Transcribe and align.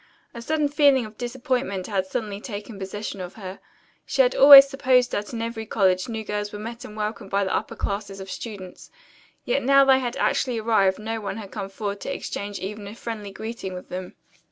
A 0.33 0.41
sudden 0.41 0.67
feeling 0.67 1.05
of 1.05 1.19
disappointment 1.19 1.85
had 1.85 2.07
suddenly 2.07 2.41
taken 2.41 2.79
possession 2.79 3.21
of 3.21 3.35
her. 3.35 3.59
She 4.03 4.23
had 4.23 4.33
always 4.33 4.67
supposed 4.67 5.11
that 5.11 5.31
in 5.31 5.43
every 5.43 5.67
college 5.67 6.09
new 6.09 6.23
girls 6.23 6.51
were 6.51 6.57
met 6.57 6.83
and 6.83 6.97
welcomed 6.97 7.29
by 7.29 7.43
the 7.43 7.53
upper 7.55 7.75
classes 7.75 8.19
of 8.19 8.31
students. 8.31 8.89
Yet 9.45 9.61
now 9.61 9.85
that 9.85 9.93
they 9.93 9.99
had 9.99 10.17
actually 10.17 10.57
arrived 10.57 10.97
no 10.97 11.21
one 11.21 11.37
had 11.37 11.51
come 11.51 11.69
forward 11.69 11.99
to 12.01 12.11
exchange 12.11 12.57
even 12.57 12.87
a 12.87 12.95
friendly 12.95 13.29
greeting 13.29 13.75
with 13.75 13.89
them. 13.89 14.15